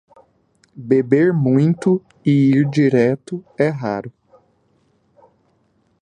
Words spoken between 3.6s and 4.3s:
raro.